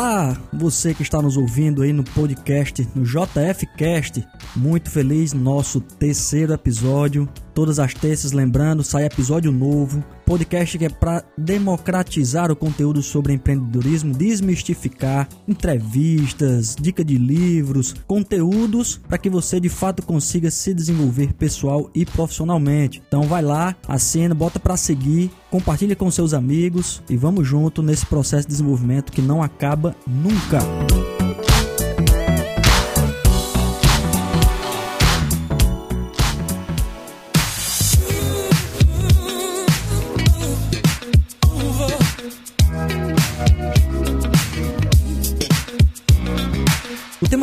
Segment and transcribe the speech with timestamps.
[0.00, 4.26] Olá, você que está nos ouvindo aí no podcast, no JF Cast.
[4.56, 7.28] Muito feliz no nosso terceiro episódio.
[7.54, 10.02] Todas as terças, lembrando, sai episódio novo.
[10.24, 19.00] Podcast que é para democratizar o conteúdo sobre empreendedorismo, desmistificar entrevistas, dica de livros, conteúdos
[19.08, 23.02] para que você de fato consiga se desenvolver pessoal e profissionalmente.
[23.06, 28.06] Então vai lá, assina, bota para seguir, compartilha com seus amigos e vamos junto nesse
[28.06, 31.19] processo de desenvolvimento que não acaba nunca.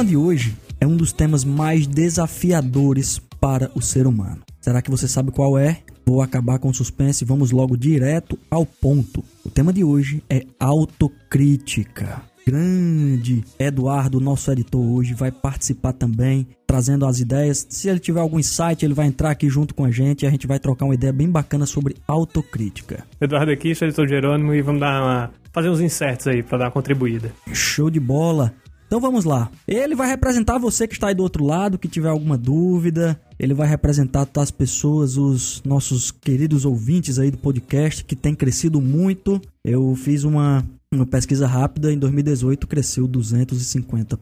[0.08, 4.38] De hoje é um dos temas mais desafiadores para o ser humano.
[4.62, 5.82] Será que você sabe qual é?
[6.06, 9.22] Vou acabar com o suspense e vamos logo direto ao ponto.
[9.44, 12.22] O tema de hoje é autocrítica.
[12.48, 17.68] Grande Eduardo, nosso editor hoje, vai participar também, trazendo as ideias.
[17.70, 20.32] Se ele tiver algum insight, ele vai entrar aqui junto com a gente e a
[20.32, 23.04] gente vai trocar uma ideia bem bacana sobre autocrítica.
[23.20, 26.66] Eduardo aqui, sou editor Jerônimo e vamos dar uma, fazer uns insertos aí para dar
[26.68, 27.30] uma contribuída.
[27.52, 28.54] Show de bola!
[28.88, 29.52] Então vamos lá.
[29.68, 33.20] Ele vai representar você que está aí do outro lado, que tiver alguma dúvida.
[33.38, 38.82] Ele vai representar as pessoas, os nossos queridos ouvintes aí do podcast, que tem crescido
[38.82, 39.41] muito.
[39.63, 44.18] Eu fiz uma, uma pesquisa rápida, em 2018 cresceu 250%.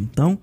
[0.00, 0.38] Então,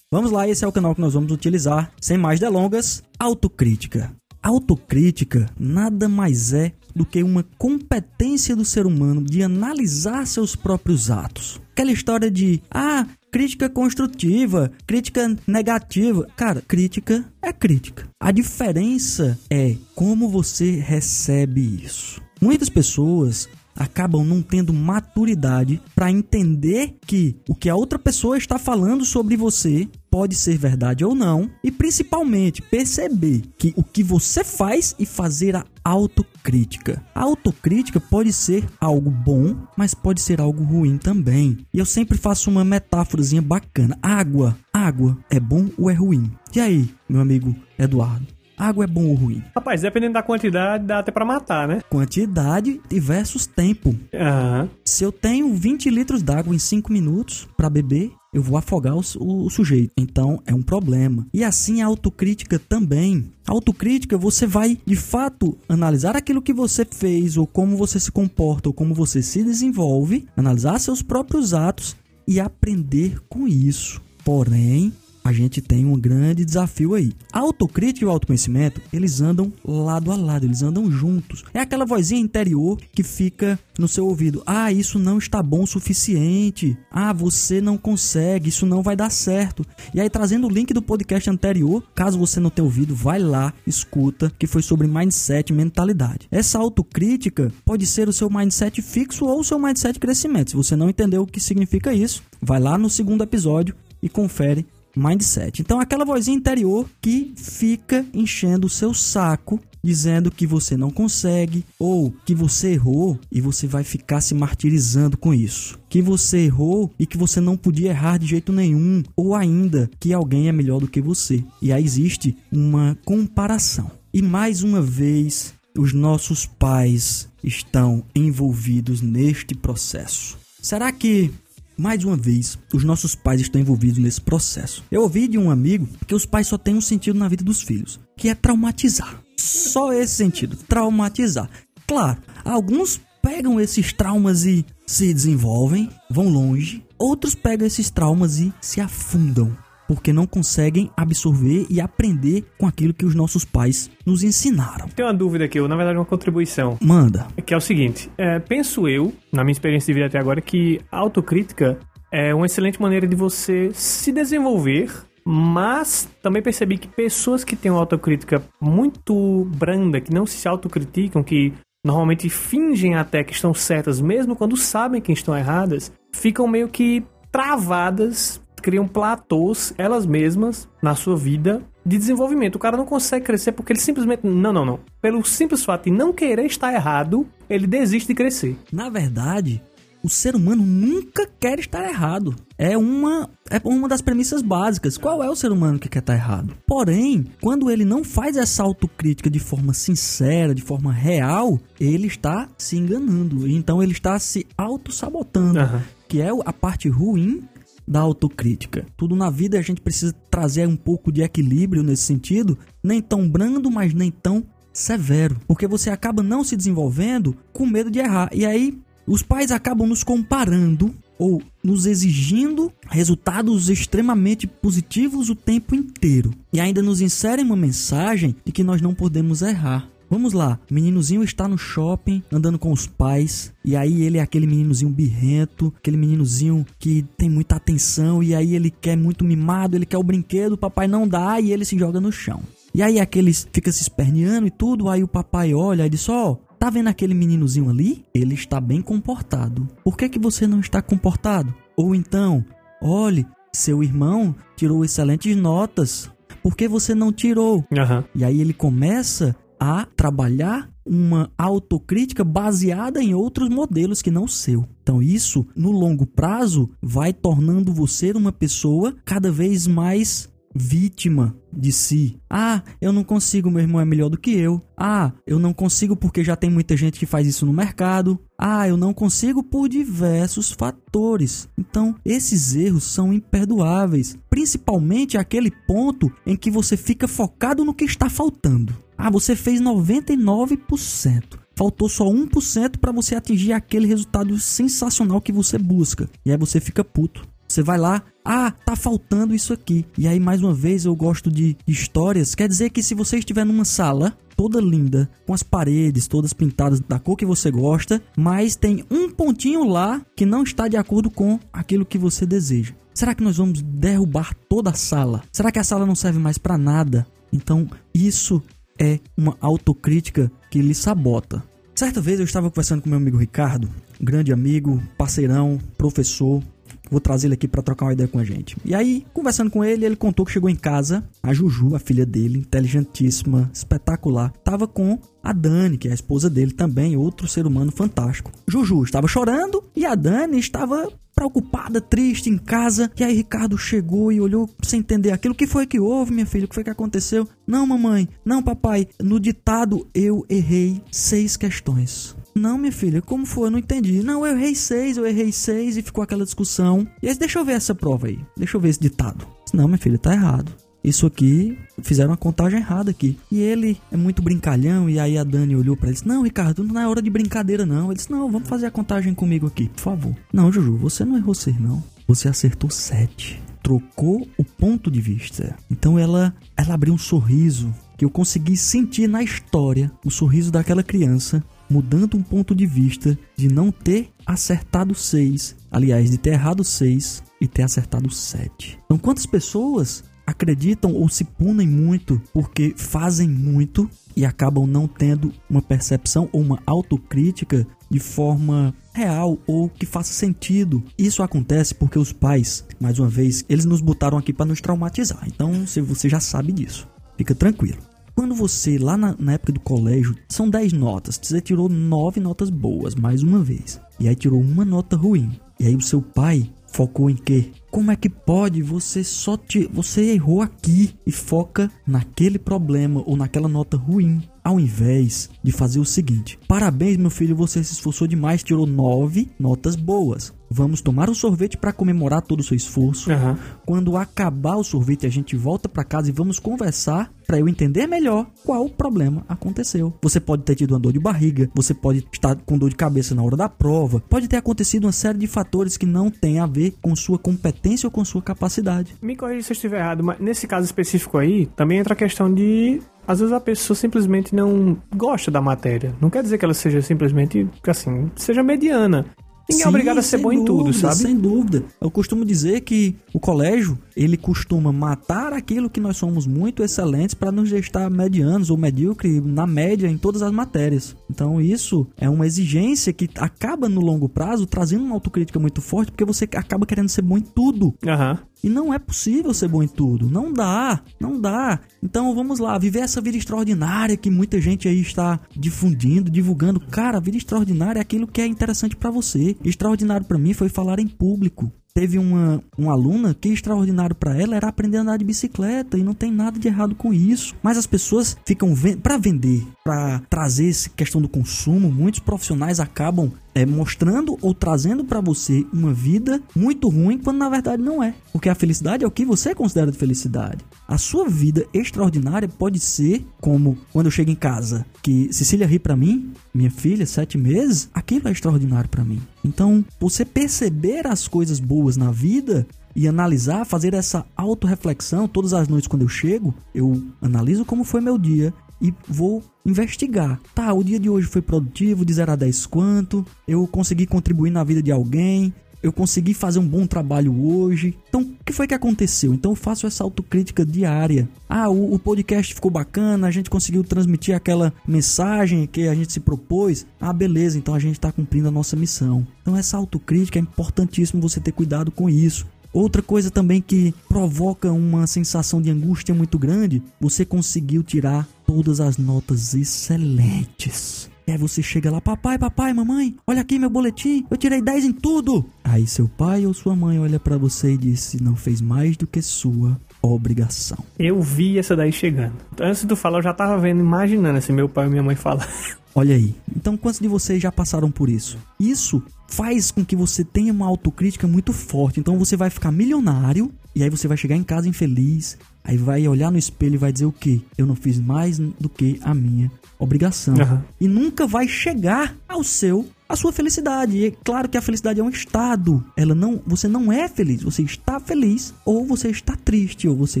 [0.10, 1.92] vamos lá, esse é o canal que nós vamos utilizar.
[2.00, 4.12] Sem mais delongas, autocrítica.
[4.40, 11.10] Autocrítica nada mais é do que uma competência do ser humano de analisar seus próprios
[11.10, 11.60] atos.
[11.72, 16.26] Aquela história de, ah, crítica construtiva, crítica negativa.
[16.34, 18.08] Cara, crítica é crítica.
[18.18, 22.22] A diferença é como você recebe isso.
[22.40, 28.58] Muitas pessoas acabam não tendo maturidade para entender que o que a outra pessoa está
[28.58, 34.42] falando sobre você pode ser verdade ou não, e principalmente perceber que o que você
[34.42, 37.04] faz e fazer a autocrítica.
[37.14, 41.58] A autocrítica pode ser algo bom, mas pode ser algo ruim também.
[41.70, 43.98] E eu sempre faço uma metáforazinha bacana.
[44.00, 46.30] Água, água é bom ou é ruim?
[46.54, 48.26] E aí, meu amigo Eduardo?
[48.56, 49.42] Água é bom ou ruim?
[49.54, 51.82] Rapaz, dependendo da quantidade, dá até pra matar, né?
[51.90, 53.94] Quantidade versus tempo.
[54.14, 54.70] Aham.
[54.82, 59.00] Se eu tenho 20 litros d'água em 5 minutos para beber, eu vou afogar o,
[59.18, 59.92] o, o, sujeito.
[59.96, 61.26] Então é um problema.
[61.32, 63.30] E assim a autocrítica também.
[63.46, 68.12] A autocrítica você vai de fato analisar aquilo que você fez, ou como você se
[68.12, 71.96] comporta, ou como você se desenvolve, analisar seus próprios atos
[72.28, 74.02] e aprender com isso.
[74.22, 74.92] Porém,
[75.26, 77.12] a gente tem um grande desafio aí.
[77.32, 81.42] A autocrítica e o autoconhecimento, eles andam lado a lado, eles andam juntos.
[81.52, 85.66] É aquela vozinha interior que fica no seu ouvido: "Ah, isso não está bom o
[85.66, 86.78] suficiente.
[86.90, 89.66] Ah, você não consegue, isso não vai dar certo".
[89.92, 93.52] E aí trazendo o link do podcast anterior, caso você não tenha ouvido, vai lá,
[93.66, 96.28] escuta, que foi sobre mindset mentalidade.
[96.30, 100.50] Essa autocrítica pode ser o seu mindset fixo ou o seu mindset crescimento.
[100.50, 104.64] Se você não entendeu o que significa isso, vai lá no segundo episódio e confere
[104.96, 105.60] mindset.
[105.60, 111.64] Então, aquela vozinha interior que fica enchendo o seu saco, dizendo que você não consegue
[111.78, 115.78] ou que você errou e você vai ficar se martirizando com isso.
[115.88, 120.12] Que você errou e que você não podia errar de jeito nenhum, ou ainda que
[120.12, 121.44] alguém é melhor do que você.
[121.60, 123.90] E aí existe uma comparação.
[124.12, 130.36] E mais uma vez, os nossos pais estão envolvidos neste processo.
[130.60, 131.30] Será que
[131.76, 134.84] mais uma vez, os nossos pais estão envolvidos nesse processo.
[134.90, 137.62] Eu ouvi de um amigo que os pais só têm um sentido na vida dos
[137.62, 139.20] filhos, que é traumatizar.
[139.36, 141.50] Só esse sentido, traumatizar.
[141.86, 146.82] Claro, alguns pegam esses traumas e se desenvolvem, vão longe.
[146.98, 149.56] Outros pegam esses traumas e se afundam
[149.88, 154.88] porque não conseguem absorver e aprender com aquilo que os nossos pais nos ensinaram.
[154.88, 156.76] Tem uma dúvida aqui, ou na verdade uma contribuição.
[156.80, 157.26] Manda.
[157.44, 160.80] Que é o seguinte: é, penso eu, na minha experiência de vida até agora, que
[160.90, 161.78] a autocrítica
[162.12, 164.90] é uma excelente maneira de você se desenvolver.
[165.28, 171.20] Mas também percebi que pessoas que têm uma autocrítica muito branda, que não se autocriticam,
[171.20, 171.52] que
[171.84, 177.04] normalmente fingem até que estão certas, mesmo quando sabem que estão erradas, ficam meio que
[177.32, 182.56] travadas criam platôs, elas mesmas, na sua vida de desenvolvimento.
[182.56, 184.26] O cara não consegue crescer porque ele simplesmente.
[184.26, 184.80] Não, não, não.
[185.00, 188.56] Pelo simples fato de não querer estar errado, ele desiste de crescer.
[188.72, 189.62] Na verdade,
[190.02, 192.34] o ser humano nunca quer estar errado.
[192.56, 194.96] É uma, é uma das premissas básicas.
[194.96, 196.54] Qual é o ser humano que quer estar errado?
[196.66, 202.48] Porém, quando ele não faz essa autocrítica de forma sincera, de forma real, ele está
[202.56, 203.48] se enganando.
[203.48, 205.58] Então ele está se auto-sabotando.
[205.58, 205.82] Aham.
[206.08, 207.42] que é a parte ruim
[207.86, 208.86] da autocrítica.
[208.96, 213.28] Tudo na vida a gente precisa trazer um pouco de equilíbrio nesse sentido, nem tão
[213.28, 218.28] brando, mas nem tão severo, porque você acaba não se desenvolvendo com medo de errar.
[218.32, 225.74] E aí os pais acabam nos comparando ou nos exigindo resultados extremamente positivos o tempo
[225.74, 226.32] inteiro.
[226.52, 229.88] E ainda nos inserem uma mensagem de que nós não podemos errar.
[230.08, 234.20] Vamos lá, o meninozinho está no shopping andando com os pais, e aí ele é
[234.20, 239.76] aquele meninozinho birrento, aquele meninozinho que tem muita atenção, e aí ele quer muito mimado,
[239.76, 242.42] ele quer o brinquedo, o papai não dá e ele se joga no chão.
[242.74, 246.32] E aí aqueles fica se esperneando e tudo, aí o papai olha e diz: Ó,
[246.32, 248.04] oh, tá vendo aquele meninozinho ali?
[248.14, 249.66] Ele está bem comportado.
[249.82, 251.54] Por que, que você não está comportado?
[251.76, 252.44] Ou então,
[252.82, 256.10] olhe, seu irmão tirou excelentes notas.
[256.42, 257.64] Por que você não tirou?
[257.70, 258.04] Uhum.
[258.14, 264.64] E aí ele começa a trabalhar uma autocrítica baseada em outros modelos que não seu.
[264.82, 271.70] Então, isso no longo prazo vai tornando você uma pessoa cada vez mais vítima de
[271.70, 272.18] si.
[272.30, 274.62] Ah, eu não consigo, meu irmão é melhor do que eu.
[274.76, 278.18] Ah, eu não consigo porque já tem muita gente que faz isso no mercado.
[278.38, 281.48] Ah, eu não consigo por diversos fatores.
[281.58, 287.84] Então, esses erros são imperdoáveis, principalmente aquele ponto em que você fica focado no que
[287.84, 288.85] está faltando.
[288.96, 291.38] Ah, você fez 99%.
[291.54, 296.08] Faltou só 1% para você atingir aquele resultado sensacional que você busca.
[296.24, 297.26] E aí você fica puto.
[297.48, 299.86] Você vai lá, ah, tá faltando isso aqui.
[299.96, 302.34] E aí, mais uma vez, eu gosto de histórias.
[302.34, 306.80] Quer dizer que se você estiver numa sala toda linda, com as paredes todas pintadas
[306.80, 311.10] da cor que você gosta, mas tem um pontinho lá que não está de acordo
[311.10, 312.74] com aquilo que você deseja.
[312.92, 315.22] Será que nós vamos derrubar toda a sala?
[315.32, 317.06] Será que a sala não serve mais para nada?
[317.32, 318.42] Então, isso
[318.78, 321.42] é uma autocrítica que lhe sabota.
[321.74, 323.68] Certa vez eu estava conversando com meu amigo Ricardo,
[324.00, 326.42] grande amigo, parceirão, professor,
[326.90, 328.56] Vou trazer ele aqui para trocar uma ideia com a gente.
[328.64, 332.06] E aí, conversando com ele, ele contou que chegou em casa, a Juju, a filha
[332.06, 337.46] dele, inteligentíssima, espetacular, tava com a Dani, que é a esposa dele também, outro ser
[337.46, 338.30] humano fantástico.
[338.46, 342.92] Juju estava chorando e a Dani estava preocupada, triste em casa.
[342.96, 345.32] E aí Ricardo chegou e olhou sem entender aquilo.
[345.32, 346.44] O que foi que houve, minha filha?
[346.44, 347.26] O que foi que aconteceu?
[347.46, 348.06] Não, mamãe.
[348.24, 348.86] Não, papai.
[349.02, 352.14] No ditado eu errei seis questões.
[352.36, 353.46] Não, minha filha, como foi?
[353.46, 354.02] Eu não entendi.
[354.02, 356.86] Não, eu errei seis, eu errei seis e ficou aquela discussão.
[357.02, 358.20] E aí, deixa eu ver essa prova aí.
[358.36, 359.26] Deixa eu ver esse ditado.
[359.54, 360.52] Não, minha filha, tá errado.
[360.84, 363.18] Isso aqui, fizeram uma contagem errada aqui.
[363.32, 364.88] E ele é muito brincalhão.
[364.88, 367.64] E aí a Dani olhou para ele disse: Não, Ricardo, não é hora de brincadeira,
[367.64, 367.86] não.
[367.86, 370.14] Ele disse: Não, vamos fazer a contagem comigo aqui, por favor.
[370.30, 371.82] Não, Juju, você não errou seis, não.
[372.06, 373.42] Você acertou sete.
[373.62, 375.56] Trocou o ponto de vista.
[375.70, 380.82] Então ela, ela abriu um sorriso que eu consegui sentir na história o sorriso daquela
[380.82, 386.64] criança mudando um ponto de vista de não ter acertado 6, aliás, de ter errado
[386.64, 388.78] 6 e ter acertado 7.
[388.84, 395.32] Então, quantas pessoas acreditam ou se punem muito porque fazem muito e acabam não tendo
[395.48, 400.82] uma percepção ou uma autocrítica de forma real ou que faça sentido.
[400.98, 405.22] Isso acontece porque os pais, mais uma vez, eles nos botaram aqui para nos traumatizar.
[405.26, 407.78] Então, se você já sabe disso, fica tranquilo.
[408.16, 412.48] Quando você, lá na, na, época do colégio, são 10 notas, você tirou 9 notas
[412.48, 413.78] boas, mais uma vez.
[414.00, 415.38] E aí tirou uma nota ruim.
[415.60, 417.50] E aí o seu pai focou em quê?
[417.70, 423.18] Como é que pode você só te, você errou aqui e foca naquele problema ou
[423.18, 428.06] naquela nota ruim, ao invés de fazer o seguinte: Parabéns, meu filho, você se esforçou
[428.06, 430.32] demais, tirou nove notas boas.
[430.50, 433.10] Vamos tomar um sorvete para comemorar todo o seu esforço.
[433.10, 433.36] Uhum.
[433.64, 437.86] Quando acabar o sorvete, a gente volta para casa e vamos conversar para eu entender
[437.86, 439.92] melhor qual problema aconteceu.
[440.02, 443.14] Você pode ter tido uma dor de barriga, você pode estar com dor de cabeça
[443.14, 446.46] na hora da prova, pode ter acontecido uma série de fatores que não têm a
[446.46, 448.94] ver com sua competência ou com sua capacidade.
[449.02, 452.32] Me corrija se eu estiver errado, mas nesse caso específico aí, também entra a questão
[452.32, 455.94] de às vezes a pessoa simplesmente não gosta da matéria.
[456.00, 459.06] Não quer dizer que ela seja simplesmente, assim, seja mediana.
[459.48, 460.96] Ninguém Sim, é obrigado a ser bom dúvida, em tudo, sabe?
[460.96, 461.64] Sem dúvida.
[461.80, 467.14] Eu costumo dizer que o colégio, ele costuma matar aquilo que nós somos muito excelentes
[467.14, 470.96] para nos deixar medianos ou medíocre na média em todas as matérias.
[471.08, 475.92] Então isso é uma exigência que acaba no longo prazo trazendo uma autocrítica muito forte,
[475.92, 477.66] porque você acaba querendo ser bom em tudo.
[477.84, 478.18] Uhum.
[478.46, 480.08] E não é possível ser bom em tudo.
[480.08, 480.80] Não dá.
[481.00, 481.58] Não dá.
[481.82, 486.60] Então vamos lá, viver essa vida extraordinária que muita gente aí está difundindo, divulgando.
[486.60, 489.36] Cara, vida extraordinária é aquilo que é interessante para você.
[489.44, 494.34] Extraordinário para mim foi falar em público teve uma, uma aluna que extraordinário para ela
[494.34, 497.34] era aprender a andar de bicicleta e não tem nada de errado com isso.
[497.42, 503.12] Mas as pessoas ficam para vender, para trazer essa questão do consumo, muitos profissionais acabam
[503.36, 507.94] é, mostrando ou trazendo para você uma vida muito ruim quando na verdade não é.
[508.10, 510.42] Porque a felicidade é o que você considera de felicidade.
[510.66, 515.58] A sua vida extraordinária pode ser como quando eu chego em casa, que Cecília ri
[515.58, 519.02] para mim, minha filha, sete meses, aquilo é extraordinário para mim.
[519.22, 525.46] Então, você perceber as coisas boas na vida e analisar, fazer essa autorreflexão todas as
[525.46, 530.20] noites quando eu chego, eu analiso como foi meu dia e vou investigar.
[530.34, 533.06] Tá, o dia de hoje foi produtivo, de 0 a 10 quanto?
[533.26, 535.32] Eu consegui contribuir na vida de alguém?
[535.62, 537.76] Eu consegui fazer um bom trabalho hoje.
[537.88, 539.12] Então, o que foi que aconteceu?
[539.12, 541.08] Então, eu faço essa autocrítica diária.
[541.28, 545.92] Ah, o, o, podcast ficou bacana, a gente conseguiu transmitir aquela mensagem que a gente
[545.92, 546.66] se propôs.
[546.80, 549.06] Ah, beleza, então a gente está cumprindo a nossa missão.
[549.22, 552.26] Então, essa autocrítica é importantíssimo você ter cuidado com isso.
[552.52, 558.60] Outra coisa também que provoca uma sensação de angústia muito grande, você conseguiu tirar todas
[558.60, 560.90] as notas excelentes.
[561.06, 564.64] E aí você chega lá, papai, papai, mamãe, olha aqui meu boletim, eu tirei 10
[564.64, 565.24] em tudo.
[565.44, 568.88] Aí seu pai ou sua mãe olha para você e diz: não fez mais do
[568.88, 570.58] que sua obrigação.
[570.76, 572.14] Eu vi essa daí chegando.
[572.40, 574.96] Antes de tu falar, eu já tava vendo, imaginando assim, meu pai e minha mãe
[574.96, 575.28] falar.
[575.74, 576.14] Olha aí.
[576.34, 578.18] Então, quantos de vocês já passaram por isso?
[578.40, 581.80] Isso faz com que você tenha uma autocrítica muito forte.
[581.80, 585.16] Então, você vai ficar milionário e aí você vai chegar em casa infeliz.
[585.42, 587.20] Aí vai olhar no espelho e vai dizer o quê?
[587.38, 590.14] Eu não fiz mais do que a minha obrigação.
[590.14, 590.40] Uhum.
[590.60, 593.76] E nunca vai chegar ao seu a sua felicidade.
[593.76, 595.64] E é claro que a felicidade é um estado.
[595.76, 600.00] Ela não, você não é feliz, você está feliz ou você está triste, ou você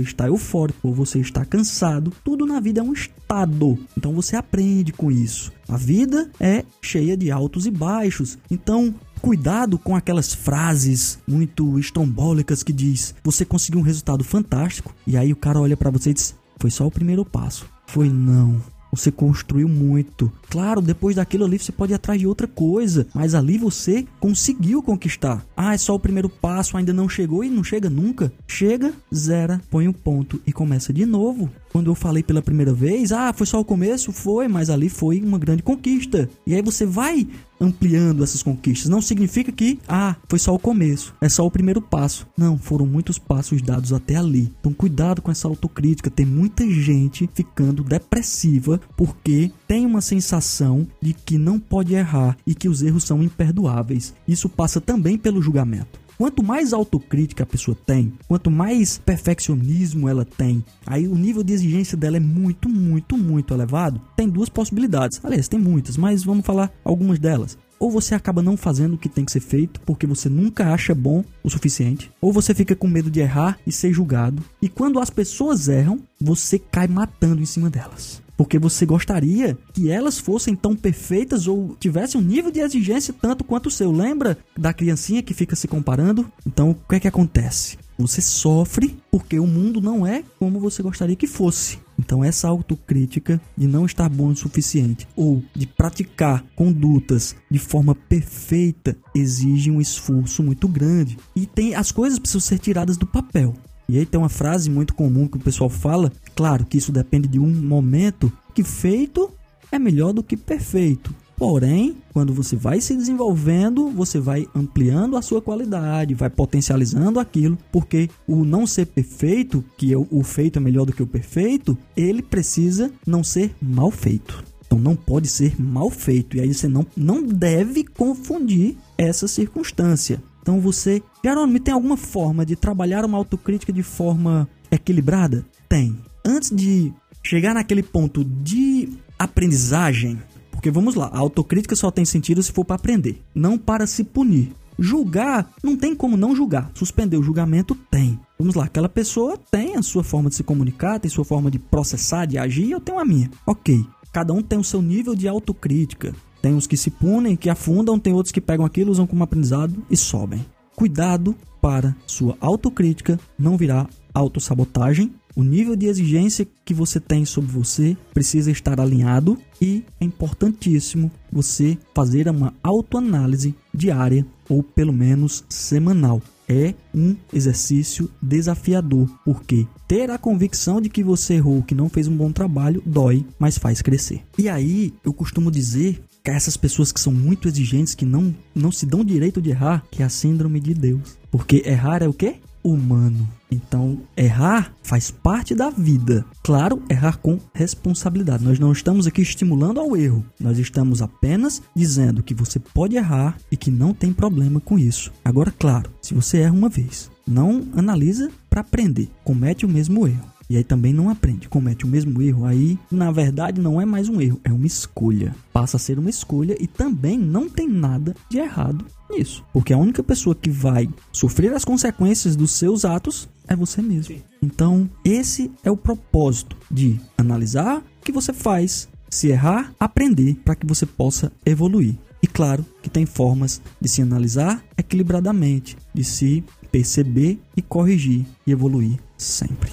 [0.00, 2.12] está eufórico, ou você está cansado.
[2.24, 3.78] Tudo na vida é um estado.
[3.96, 5.52] Então você aprende com isso.
[5.68, 8.38] A vida é cheia de altos e baixos.
[8.50, 14.94] Então, cuidado com aquelas frases muito estrombólicas que diz: "Você conseguiu um resultado fantástico".
[15.06, 17.66] E aí o cara olha para você e diz: "Foi só o primeiro passo".
[17.86, 18.60] Foi não.
[18.96, 20.32] Você construiu muito.
[20.48, 24.82] Claro, depois daquilo ali você pode ir atrás de outra coisa, mas ali você conseguiu
[24.82, 25.44] conquistar.
[25.56, 28.32] Ah, é só o primeiro passo, ainda não chegou e não chega nunca.
[28.48, 31.50] Chega, zera, põe um ponto e começa de novo.
[31.76, 34.10] Quando eu falei pela primeira vez, ah, foi só o começo?
[34.10, 36.26] Foi, mas ali foi uma grande conquista.
[36.46, 37.28] E aí você vai
[37.60, 38.88] ampliando essas conquistas.
[38.88, 42.26] Não significa que, ah, foi só o começo, é só o primeiro passo.
[42.34, 44.50] Não, foram muitos passos dados até ali.
[44.58, 46.08] Então, cuidado com essa autocrítica.
[46.08, 52.54] Tem muita gente ficando depressiva porque tem uma sensação de que não pode errar e
[52.54, 54.14] que os erros são imperdoáveis.
[54.26, 56.05] Isso passa também pelo julgamento.
[56.18, 61.52] Quanto mais autocrítica a pessoa tem, quanto mais perfeccionismo ela tem, aí o nível de
[61.52, 64.00] exigência dela é muito, muito, muito elevado.
[64.16, 65.20] Tem duas possibilidades.
[65.22, 67.58] Aliás, tem muitas, mas vamos falar algumas delas.
[67.78, 70.94] Ou você acaba não fazendo o que tem que ser feito porque você nunca acha
[70.94, 74.42] bom o suficiente, ou você fica com medo de errar e ser julgado.
[74.62, 79.90] E quando as pessoas erram, você cai matando em cima delas porque você gostaria que
[79.90, 83.90] elas fossem tão perfeitas ou tivessem um nível de exigência tanto quanto o seu.
[83.90, 86.30] Lembra da criancinha que fica se comparando?
[86.46, 87.78] Então, o que é que acontece?
[87.98, 91.78] Você sofre porque o mundo não é como você gostaria que fosse.
[91.98, 97.94] Então, essa autocrítica de não estar bom o suficiente ou de praticar condutas de forma
[97.94, 101.16] perfeita exige um esforço muito grande.
[101.34, 103.54] E tem as coisas precisam ser tiradas do papel.
[103.88, 107.28] E aí tem uma frase muito comum que o pessoal fala, claro que isso depende
[107.28, 109.30] de um momento, que feito
[109.70, 111.14] é melhor do que perfeito.
[111.36, 117.58] Porém, quando você vai se desenvolvendo, você vai ampliando a sua qualidade, vai potencializando aquilo,
[117.70, 121.76] porque o não ser perfeito, que é o feito é melhor do que o perfeito,
[121.94, 124.42] ele precisa não ser mal feito.
[124.66, 126.38] Então não pode ser mal feito.
[126.38, 130.20] E aí você não, não deve confundir essa circunstância.
[130.46, 135.44] Então você, Jerônimo, tem alguma forma de trabalhar uma autocrítica de forma equilibrada?
[135.68, 135.98] Tem.
[136.24, 140.22] Antes de chegar naquele ponto de aprendizagem,
[140.52, 144.04] porque vamos lá, a autocrítica só tem sentido se for para aprender, não para se
[144.04, 144.52] punir.
[144.78, 146.70] Julgar, não tem como não julgar.
[146.74, 148.16] Suspender o julgamento tem.
[148.38, 151.58] Vamos lá, aquela pessoa tem a sua forma de se comunicar, tem sua forma de
[151.58, 153.28] processar, de agir, eu tenho a minha.
[153.44, 153.84] Ok.
[154.12, 156.14] Cada um tem o seu nível de autocrítica.
[156.46, 159.82] Tem uns que se punem, que afundam, tem outros que pegam aquilo, usam como aprendizado
[159.90, 160.46] e sobem.
[160.76, 165.12] Cuidado para sua autocrítica não virar autossabotagem.
[165.34, 171.10] O nível de exigência que você tem sobre você precisa estar alinhado e é importantíssimo
[171.32, 180.10] você fazer uma autoanálise diária ou pelo menos semanal é um exercício desafiador, porque ter
[180.12, 183.82] a convicção de que você errou, que não fez um bom trabalho, dói, mas faz
[183.82, 184.22] crescer.
[184.38, 186.00] E aí, eu costumo dizer
[186.32, 190.02] essas pessoas que são muito exigentes, que não, não se dão direito de errar, que
[190.02, 191.18] é a síndrome de Deus.
[191.30, 192.36] Porque errar é o quê?
[192.66, 193.28] humano.
[193.50, 196.24] Então, errar faz parte da vida.
[196.42, 198.44] Claro, errar com responsabilidade.
[198.44, 200.24] Nós não estamos aqui estimulando ao erro.
[200.40, 205.12] Nós estamos apenas dizendo que você pode errar e que não tem problema com isso.
[205.24, 209.08] Agora, claro, se você erra uma vez, não analisa para aprender.
[209.22, 210.35] Comete o mesmo erro.
[210.48, 212.44] E aí também não aprende, comete o mesmo erro.
[212.44, 215.34] Aí, na verdade, não é mais um erro, é uma escolha.
[215.52, 219.44] Passa a ser uma escolha e também não tem nada de errado nisso.
[219.52, 224.14] Porque a única pessoa que vai sofrer as consequências dos seus atos é você mesmo.
[224.14, 224.22] Sim.
[224.42, 230.54] Então, esse é o propósito de analisar o que você faz, se errar, aprender para
[230.54, 231.96] que você possa evoluir.
[232.22, 238.52] E claro que tem formas de se analisar equilibradamente, de se perceber e corrigir e
[238.52, 239.70] evoluir sempre.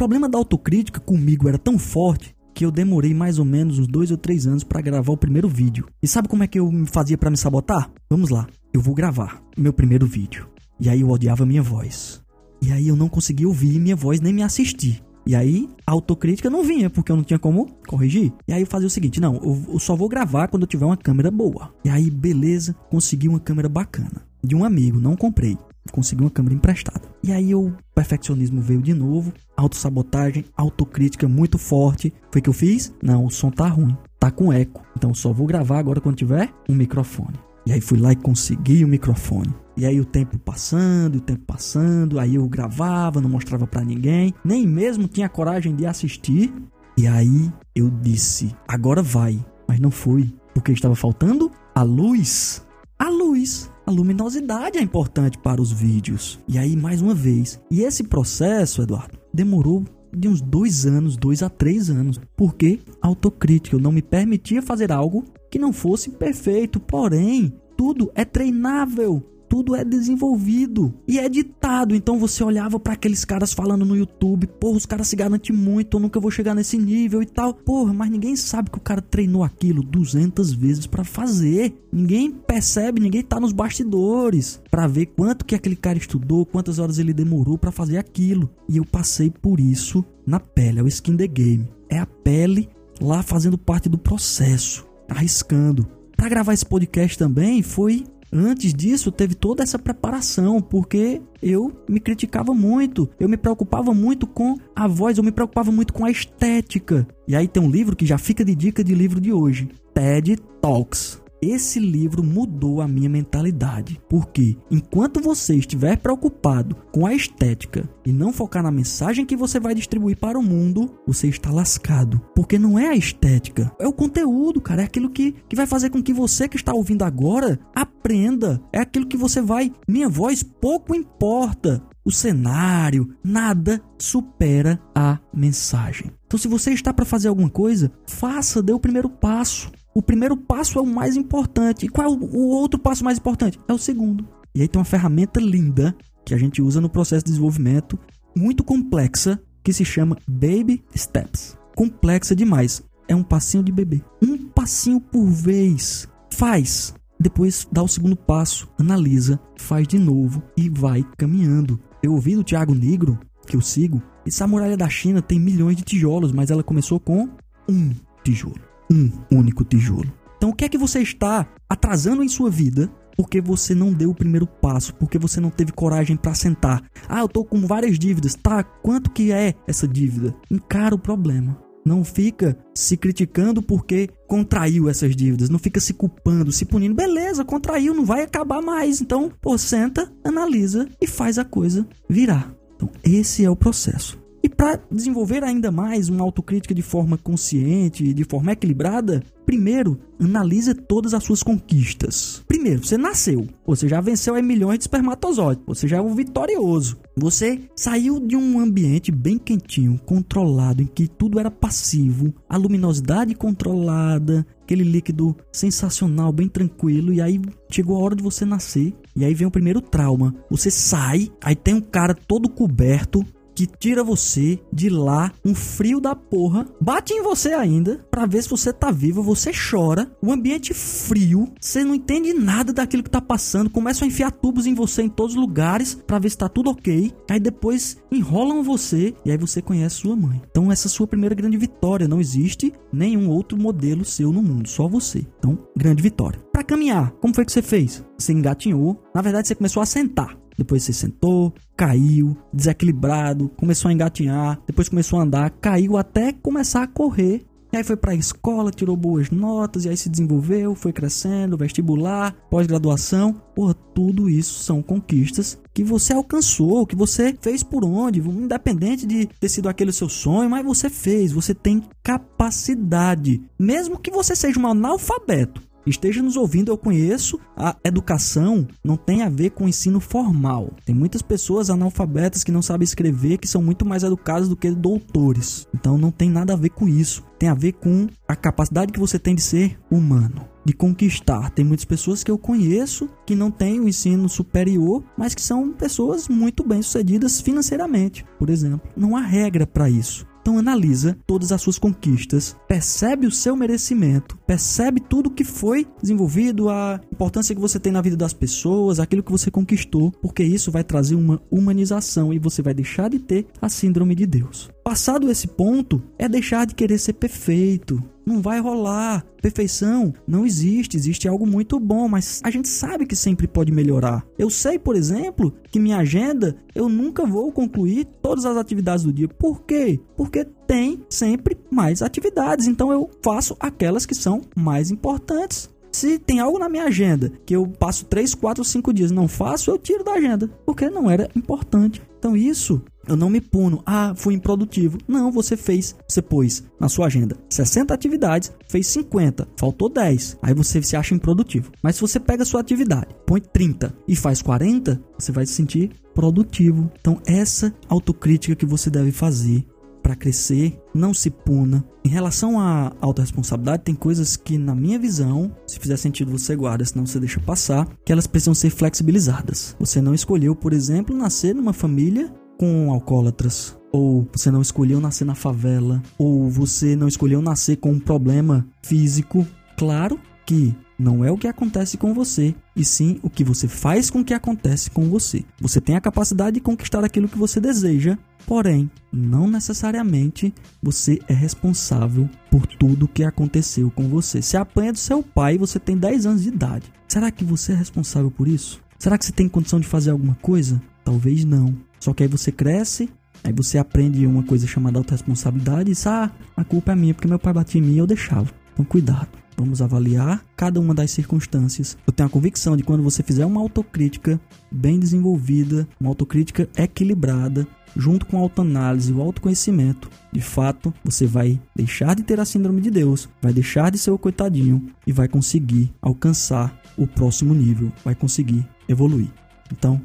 [0.00, 4.10] Problema da autocrítica comigo era tão forte que eu demorei mais ou menos uns dois
[4.10, 5.86] ou três anos para gravar o primeiro vídeo.
[6.02, 7.90] E sabe como é que eu fazia para me sabotar?
[8.08, 10.48] Vamos lá, eu vou gravar meu primeiro vídeo.
[10.80, 12.22] E aí eu odiava minha voz.
[12.62, 15.02] E aí eu não conseguia ouvir minha voz nem me assistir.
[15.26, 18.32] E aí a autocrítica não vinha, porque eu não tinha como corrigir.
[18.48, 19.34] E aí eu fazia o seguinte: não,
[19.70, 21.74] eu, só vou gravar quando eu tiver uma câmera boa.
[21.84, 24.22] E aí, beleza, consegui uma câmera bacana.
[24.42, 25.58] De um amigo, não comprei.
[25.90, 27.02] Consegui uma câmera emprestada.
[27.22, 32.12] E aí o perfeccionismo veio de novo, autossabotagem, autocrítica muito forte.
[32.30, 32.94] Foi que eu fiz?
[33.02, 34.82] Não, o som tá ruim, tá com eco.
[34.96, 37.38] Então só vou gravar agora quando tiver um microfone.
[37.66, 39.54] E aí fui lá e consegui o microfone.
[39.76, 44.34] E aí o tempo passando, o tempo passando, aí eu gravava, não mostrava para ninguém,
[44.44, 46.52] nem mesmo tinha coragem de assistir.
[46.96, 49.44] E aí eu disse: "Agora vai".
[49.68, 52.66] Mas não foi, porque estava faltando a luz.
[52.98, 56.38] A luz, a luminosidade é importante para os vídeos.
[56.46, 57.60] E aí mais uma vez.
[57.68, 63.74] E esse processo, Eduardo, demorou de uns dois anos, dois a três anos, porque autocrítica.
[63.74, 69.74] Eu não me permitia fazer algo que não fosse perfeito, porém, tudo é treinável tudo
[69.74, 71.92] é desenvolvido e é editado.
[71.92, 75.96] Então você olhava para aqueles caras falando no YouTube, porra, os caras se garantem muito,
[75.96, 77.52] eu nunca vou chegar nesse nível e tal.
[77.52, 81.74] Porra, mas ninguém sabe que o cara treinou aquilo 200 vezes para fazer.
[81.92, 87.00] Ninguém percebe, ninguém tá nos bastidores para ver quanto que aquele cara estudou, quantas horas
[87.00, 88.48] ele demorou para fazer aquilo.
[88.68, 91.68] E eu passei por isso na pele, é o skin the game.
[91.88, 92.68] É a pele
[93.00, 95.88] lá fazendo parte do processo, arriscando.
[96.16, 101.98] Para gravar esse podcast também foi Antes disso, teve toda essa preparação, porque eu me
[101.98, 106.10] criticava muito, eu me preocupava muito com a voz, eu me preocupava muito com a
[106.10, 107.06] estética.
[107.26, 110.36] E aí tem um livro que já fica de dica de livro de hoje: TED
[110.60, 111.20] Talks.
[111.42, 114.00] Esse livro mudou a minha mentalidade.
[114.08, 119.58] Porque enquanto você estiver preocupado com a estética e não focar na mensagem que você
[119.58, 122.20] vai distribuir para o mundo, você está lascado.
[122.34, 124.82] Porque não é a estética, é o conteúdo, cara.
[124.82, 128.60] É aquilo que, que vai fazer com que você que está ouvindo agora aprenda.
[128.72, 129.72] É aquilo que você vai.
[129.88, 136.10] Minha voz pouco importa o cenário, nada supera a mensagem.
[136.26, 139.70] Então, se você está para fazer alguma coisa, faça, dê o primeiro passo.
[139.92, 141.86] O primeiro passo é o mais importante.
[141.86, 143.58] E qual é o, outro passo mais importante?
[143.66, 144.26] É o segundo.
[144.54, 147.98] E aí tem uma ferramenta linda que a gente usa no processo de desenvolvimento,
[148.36, 151.56] muito complexa, que se chama Baby Steps.
[151.74, 152.82] Complexa demais.
[153.08, 154.00] É um passinho de bebê.
[154.22, 156.08] Um passinho por vez.
[156.32, 156.94] Faz.
[157.18, 161.78] Depois dá o segundo passo, analisa, faz de novo e vai caminhando.
[162.02, 165.82] Eu ouvi do Thiago Negro, que eu sigo, essa muralha da China tem milhões de
[165.82, 167.28] tijolos, mas ela começou com
[167.68, 167.90] um
[168.24, 170.12] tijolo um único tijolo.
[170.36, 174.10] Então, o que é que você está atrasando em sua vida porque você não deu
[174.10, 176.82] o primeiro passo, porque você não teve coragem para sentar?
[177.06, 178.34] Ah, eu tô com várias dívidas.
[178.34, 180.34] Tá, quanto que é essa dívida?
[180.50, 181.58] Encara o problema.
[181.84, 185.48] Não fica se criticando porque contraiu essas dívidas.
[185.50, 186.94] Não fica se culpando, se punindo.
[186.94, 189.00] Beleza, contraiu, não vai acabar mais.
[189.00, 192.54] Então, pô, senta, analisa e faz a coisa virar.
[192.76, 194.19] Então, esse é o processo.
[194.42, 199.98] E para desenvolver ainda mais uma autocrítica de forma consciente e de forma equilibrada, primeiro,
[200.18, 202.42] analise todas as suas conquistas.
[202.48, 206.98] Primeiro, você nasceu, você já venceu aí milhões de espermatozoides, você já é um vitorioso.
[207.16, 213.34] Você saiu de um ambiente bem quentinho, controlado, em que tudo era passivo, a luminosidade
[213.34, 219.24] controlada, aquele líquido sensacional, bem tranquilo, e aí chegou a hora de você nascer, e
[219.24, 220.34] aí vem o primeiro trauma.
[220.48, 223.24] Você sai, aí tem um cara todo coberto,
[223.60, 228.42] que tira você de lá, um frio da porra, bate em você ainda, para ver
[228.42, 233.10] se você tá vivo, você chora, o ambiente frio, você não entende nada daquilo que
[233.10, 236.38] tá passando, começam a enfiar tubos em você em todos os lugares para ver se
[236.38, 240.40] tá tudo ok, aí depois enrolam você e aí você conhece sua mãe.
[240.50, 244.40] Então essa é a sua primeira grande vitória, não existe nenhum outro modelo seu no
[244.40, 245.26] mundo, só você.
[245.38, 246.40] Então, grande vitória.
[246.50, 248.02] Para caminhar, como foi que você fez?
[248.18, 250.40] Você engatinhou, na verdade você começou a sentar.
[250.60, 256.82] Depois você sentou, caiu, desequilibrado, começou a engatinhar, depois começou a andar, caiu até começar
[256.82, 257.46] a correr.
[257.72, 261.56] E aí foi para a escola, tirou boas notas, e aí se desenvolveu, foi crescendo,
[261.56, 263.32] vestibular, pós-graduação.
[263.54, 269.26] Porra, tudo isso são conquistas que você alcançou, que você fez por onde, independente de
[269.40, 273.40] ter sido aquele seu sonho, mas você fez, você tem capacidade.
[273.58, 279.22] Mesmo que você seja um analfabeto, esteja nos ouvindo, eu conheço a educação não tem
[279.22, 280.72] a ver com ensino formal.
[280.84, 284.70] Tem muitas pessoas analfabetas que não sabem escrever, que são muito mais educadas do que
[284.70, 285.66] doutores.
[285.74, 287.22] Então não tem nada a ver com isso.
[287.38, 291.50] Tem a ver com a capacidade que você tem de ser humano, de conquistar.
[291.50, 295.72] Tem muitas pessoas que eu conheço que não têm o ensino superior, mas que são
[295.72, 298.90] pessoas muito bem-sucedidas financeiramente, por exemplo.
[298.96, 300.26] Não há regra para isso.
[300.58, 307.00] Analisa todas as suas conquistas, percebe o seu merecimento, percebe tudo que foi desenvolvido, a
[307.12, 310.84] importância que você tem na vida das pessoas, aquilo que você conquistou, porque isso vai
[310.84, 314.70] trazer uma humanização e você vai deixar de ter a síndrome de Deus.
[314.90, 318.02] Passado esse ponto, é deixar de querer ser perfeito.
[318.26, 319.24] Não vai rolar.
[319.40, 324.26] Perfeição não existe, existe algo muito bom, mas a gente sabe que sempre pode melhorar.
[324.36, 329.12] Eu sei, por exemplo, que minha agenda eu nunca vou concluir todas as atividades do
[329.12, 329.28] dia.
[329.28, 330.00] Por quê?
[330.16, 335.70] Porque tem sempre mais atividades, então eu faço aquelas que são mais importantes.
[335.92, 339.28] Se tem algo na minha agenda que eu passo 3, 4, 5 dias e não
[339.28, 342.02] faço, eu tiro da agenda, porque não era importante.
[342.18, 343.82] Então isso eu não me puno.
[343.84, 344.98] Ah, fui improdutivo.
[345.06, 345.96] Não, você fez.
[346.06, 350.38] Você pôs na sua agenda 60 atividades, fez 50, faltou 10.
[350.42, 351.72] Aí você se acha improdutivo.
[351.82, 355.52] Mas se você pega a sua atividade, põe 30 e faz 40, você vai se
[355.52, 356.90] sentir produtivo.
[357.00, 359.64] Então, essa autocrítica que você deve fazer
[360.02, 361.84] para crescer, não se puna.
[362.04, 366.84] Em relação à autorresponsabilidade, tem coisas que, na minha visão, se fizer sentido você guarda,
[366.84, 369.76] senão você deixa passar, que elas precisam ser flexibilizadas.
[369.78, 375.24] Você não escolheu, por exemplo, nascer numa família com alcoólatras, ou você não escolheu nascer
[375.24, 379.46] na favela, ou você não escolheu nascer com um problema físico.
[379.78, 384.10] Claro que não é o que acontece com você, e sim o que você faz
[384.10, 385.42] com o que acontece com você.
[385.58, 391.32] Você tem a capacidade de conquistar aquilo que você deseja, porém, não necessariamente você é
[391.32, 394.42] responsável por tudo que aconteceu com você.
[394.42, 396.92] Se apanha do seu pai, você tem 10 anos de idade.
[397.08, 398.82] Será que você é responsável por isso?
[398.98, 400.78] Será que você tem condição de fazer alguma coisa?
[401.02, 401.74] Talvez não.
[402.00, 403.08] Só que aí você cresce,
[403.44, 407.28] aí você aprende uma coisa chamada autorresponsabilidade e diz: ah, a culpa é minha porque
[407.28, 408.50] meu pai batia em mim e eu deixava.
[408.72, 409.28] Então cuidado.
[409.56, 411.94] Vamos avaliar cada uma das circunstâncias.
[412.06, 414.40] Eu tenho a convicção de quando você fizer uma autocrítica
[414.72, 421.26] bem desenvolvida, uma autocrítica equilibrada, junto com a autoanálise e o autoconhecimento, de fato, você
[421.26, 425.12] vai deixar de ter a síndrome de Deus, vai deixar de ser o coitadinho e
[425.12, 429.28] vai conseguir alcançar o próximo nível, vai conseguir evoluir.
[429.70, 430.00] Então,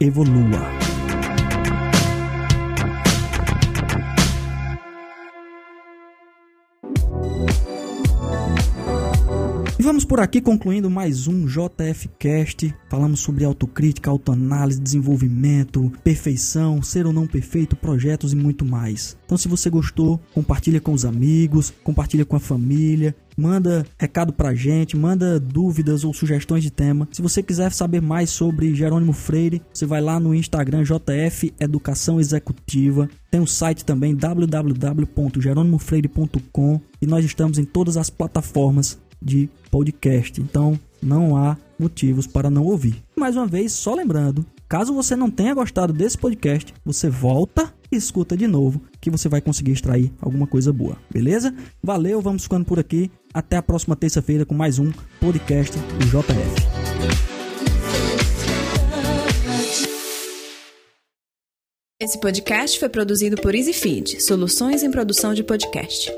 [0.00, 0.97] evolua.
[9.88, 12.74] Vamos por aqui concluindo mais um JF Cast.
[12.90, 19.16] Falamos sobre autocrítica, autoanálise, desenvolvimento, perfeição, ser ou não perfeito, projetos e muito mais.
[19.24, 24.54] Então, se você gostou, compartilha com os amigos, compartilha com a família, manda recado pra
[24.54, 27.08] gente, manda dúvidas ou sugestões de tema.
[27.10, 32.20] Se você quiser saber mais sobre Jerônimo Freire, você vai lá no Instagram JF Educação
[32.20, 33.08] Executiva.
[33.30, 40.40] Tem o um site também www.jeronimofreire.com e nós estamos em todas as plataformas de podcast.
[40.40, 43.02] Então não há motivos para não ouvir.
[43.16, 47.96] Mais uma vez, só lembrando, caso você não tenha gostado desse podcast, você volta e
[47.96, 51.54] escuta de novo, que você vai conseguir extrair alguma coisa boa, beleza?
[51.82, 53.10] Valeu, vamos ficando por aqui.
[53.32, 56.78] Até a próxima terça-feira com mais um podcast do JF.
[62.00, 66.12] Esse podcast foi produzido por EasyFeed, soluções em produção de podcast.